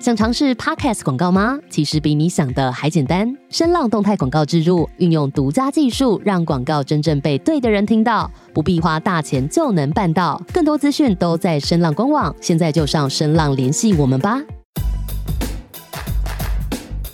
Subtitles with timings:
[0.00, 1.58] 想尝试 Podcast 广告吗？
[1.68, 3.36] 其实比你想的还简单。
[3.50, 10.42] 声浪动态广告植入，运用独家技术，让广告真正被对的人听到，不必花大钱就能办到。
[10.54, 14.40] 更多资讯都在声浪官网，现在就上声浪联系我们吧。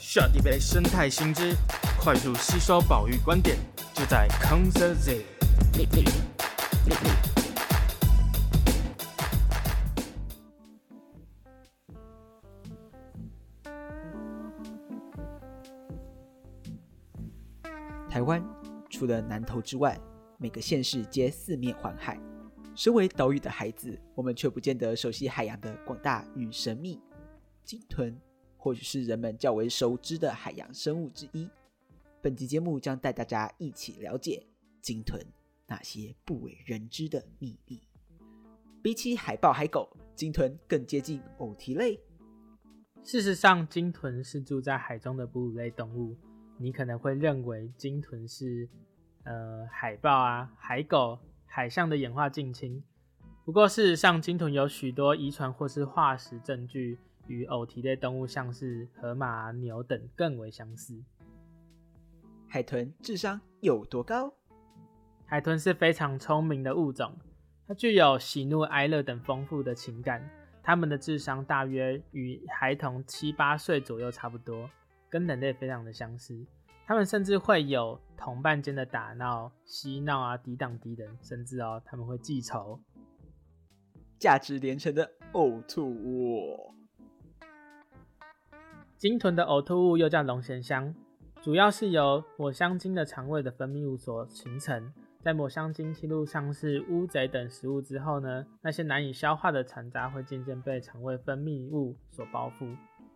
[0.00, 1.54] 下一杯生态新知，
[2.00, 3.56] 快速吸收保育观点，
[3.94, 5.24] 就在康 Sir Z。
[18.12, 18.46] 台湾
[18.90, 19.98] 除了南投之外，
[20.36, 22.20] 每个县市皆四面环海。
[22.74, 27.00] 身为岛屿的孩子，我们却不见得熟悉海洋的广大与神秘。
[27.64, 28.14] 鲸豚
[28.58, 31.48] 或许是人们较为熟知的海洋生物之一。
[32.20, 34.46] 本集节目将带大家一起了解
[34.82, 35.18] 鲸豚
[35.66, 37.80] 那些不为人知的秘密。
[38.82, 41.98] 比起海豹、海狗，鲸豚更接近偶蹄类。
[43.02, 46.14] 事实上，鲸豚是住在海中的哺乳类动物。
[46.62, 48.68] 你可能会认为鲸豚是
[49.24, 52.80] 呃海豹啊、海狗、海象的演化近亲。
[53.44, 56.96] 不过事实上，鲸豚有许多遗传或是化石证据
[57.26, 61.02] 与偶蹄类动物，像是河马、牛等更为相似。
[62.48, 64.32] 海豚智商有多高？
[65.24, 67.18] 海豚是非常聪明的物种，
[67.66, 70.22] 它具有喜怒哀乐等丰富的情感。
[70.62, 74.70] 它们的智商大约与孩童七八岁左右差不多。
[75.12, 76.46] 跟人类非常的相似，
[76.86, 82.80] 他们甚至会有同伴间的打闹、嬉闹啊、抵挡敌人，甚至哦，他们会记仇。
[84.18, 86.72] 价值连城的呕吐物。
[88.96, 90.94] 鲸豚的呕吐物又叫龙涎香，
[91.42, 94.94] 主要是由抹香鲸的肠胃的分泌物所形成。
[95.20, 102.74] 在抹香鲸侵入像是乌贼等食物之后呢，那些难以消化的残渣会渐渐被肠胃分泌物所包覆。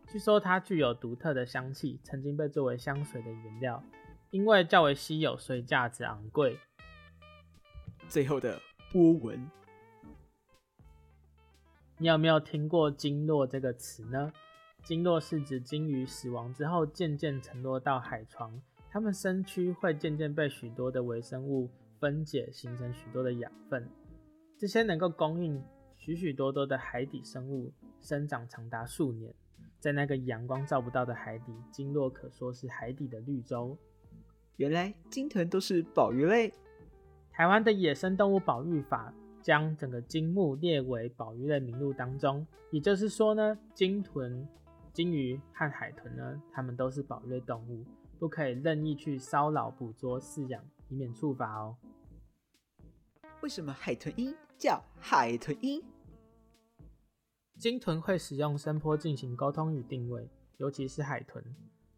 [0.08, 3.82] 据说它具有独特的香气，曾经被作为香水的原料，
[4.30, 6.58] 因为较为稀有，所以价值昂贵。
[8.08, 8.60] 最后的
[8.92, 9.50] 波纹，
[11.98, 14.32] 你有没有听过“鲸落”这个词呢？
[14.84, 21.68] 鲸落是指鲸鱼死亡之后渐渐沉落到海床，它们身躯会渐渐被许多的微生物
[21.98, 23.90] 分解，形成许多的养分，
[24.56, 25.60] 这些能够供应
[25.96, 29.34] 许许多多的海底生物生长长达数年。
[29.86, 33.78] 在那个阳光照不到的海底，鲸落可说是海底的绿洲。
[34.56, 36.52] 原来鲸豚都是保育类。
[37.30, 44.44] 台湾的野生动物保育法将整个鲸目列为保育类名录当中，也就是说呢，鲸豚、
[44.92, 47.84] 鲸鱼和海豚呢，它们都是保育类动物，
[48.18, 51.76] 不可以任意去骚扰、捕捉、饲养，以免处罚哦。
[53.40, 55.80] 为什么海豚音叫海豚音？
[57.58, 60.28] 鲸豚会使用声波进行沟通与定位，
[60.58, 61.42] 尤其是海豚，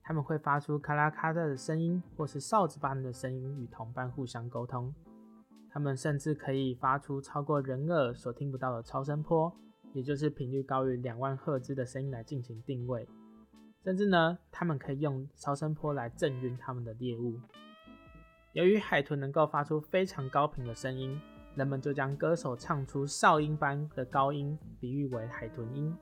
[0.04, 4.94] 它们会发出咔啦咔啦的声音，或是哨子般的声音与同伴互相沟通。
[5.68, 9.52] 它们甚至可以发出超过人耳所听不到的超声波，
[9.92, 13.08] 也就是频率高于两万赫兹的声音来进行定位。
[13.82, 17.34] 甚至呢，它们可以用超声波来震晕它们的猎物。
[18.52, 21.20] 由于海豚能够发出非常高频的声音。
[21.58, 25.92] 人们就将歌手唱出哨音般的高音比喻为海豚音。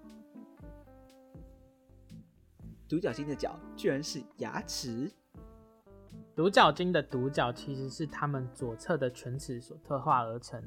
[2.86, 5.10] 独角鲸的角居然是牙齿。
[6.34, 10.62] 独角鲸的独角其实是它们左侧的犬齿所特化而成，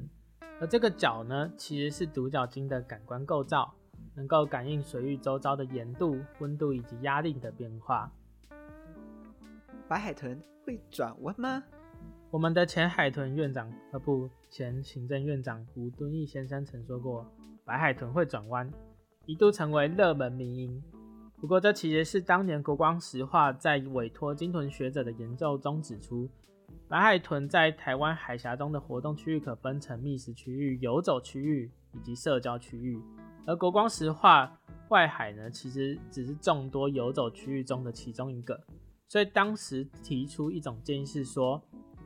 [0.60, 3.72] 而这个角呢，其实是独角鲸的感官构造，
[4.16, 8.10] 能够感应水域周遭的盐度、温度以及压力的变化。
[9.86, 11.62] 白海豚会转弯吗？
[12.32, 17.26] 我们的前海豚院长，呃不，前行政院长吴敦义先生曾说过，
[17.64, 18.72] 白海豚会转弯，
[19.26, 20.80] 一度成为热门迷因。
[21.40, 26.30] 不过，这其实是当年国光石化在委托鲸豚学者的研究中指出，
[26.86, 33.02] 白海豚在台湾海峡中的活动区域可分成觅食区域、游走区域以及社交区域，
[33.44, 34.56] 而国光石化
[34.90, 38.60] 外海呢，其实只是众多游走区域中的其中一个。
[39.08, 41.60] 所以当时提出一种建议是说，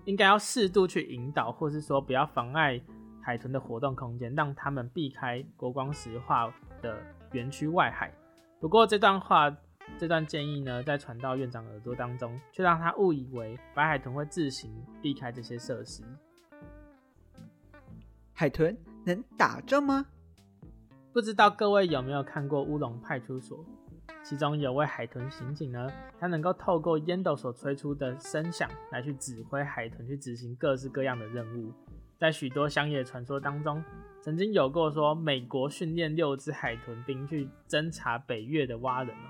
[0.04, 2.80] 应该要适度去引导，或是说不要妨碍
[3.22, 6.52] 海豚的活动空间，让他们避开国光石化
[6.82, 6.98] 的
[7.32, 8.12] 园区外海。
[8.60, 9.54] 不过这段话、
[9.98, 14.70] 这段建议呢，在传到院长耳朵当中，却让他误以为白海豚会自行
[15.00, 16.02] 避开这些设施。
[18.32, 20.06] 海豚能打仗吗？
[21.12, 23.58] 不知道各位有没有看过《乌龙派出所》？
[24.24, 25.86] 其中有位海豚刑警呢，
[26.18, 31.70] 他能够透过烟斗所吹出的声响来去指挥海豚去执行各式各样的任务。
[32.16, 33.84] 在许多乡野传说当中，
[34.22, 39.28] 曾经有过说美国训练六只海豚兵去侦察北越的蛙人哦。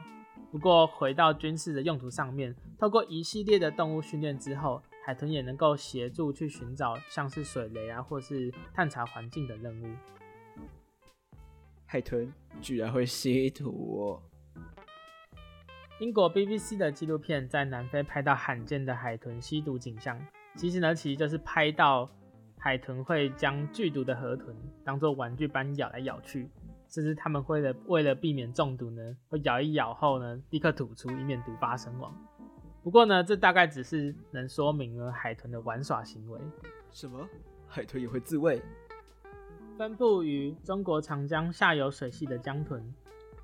[0.53, 9.87] 不过回到军事的用途上面，透过一系列的动物训练之后，海豚也能够协助去寻找像是水雷啊，或是探查环境的任务。
[11.85, 14.23] 海豚居然会吸土哦！
[16.01, 20.19] 英国 BBC 的纪录片在南非拍到罕见的海豚吸毒景象，
[20.57, 22.11] 其实呢，其实就是拍到
[22.59, 26.51] 海豚会将剧毒的河豚当做玩具般咬来咬去，
[26.89, 32.13] 甚至他们会了为了避免中毒呢，会咬一咬后呢，立刻吐出，以免毒发身亡。
[32.83, 36.41] 不过呢，这大概只是能说明了海豚的玩耍行为。
[36.91, 37.25] 什么？
[37.69, 38.61] 海豚也会自卫？
[39.79, 42.83] 分布于中国长江下游水系的江豚，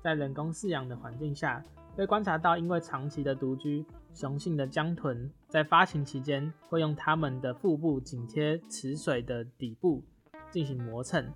[0.01, 1.63] 在人工饲养的环境下，
[1.95, 10.03] 被观察到因为长期的独居，雄性的江豚在发情期间会用它们的腹部紧贴池水的底部
[10.49, 11.31] 进行磨蹭。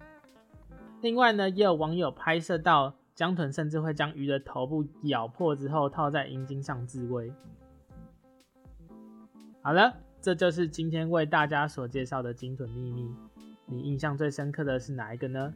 [1.02, 7.32] 另外呢，也有网友拍摄到江豚甚至会将鱼的头部咬破之后套在阴茎上自慰。
[9.62, 13.14] 好了，这就是今天为大家所介绍的鲸豚秘密。
[13.66, 15.54] 你印象最深刻的是哪一个呢？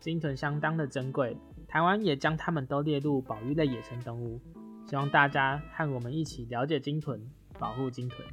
[0.00, 1.36] 鲸豚相当的珍贵，
[1.76, 4.40] 台湾也将它们都列入保育类野生动物。
[4.88, 7.20] 希望大家和我们一起了解鲸豚，
[7.58, 8.26] 保护鲸豚。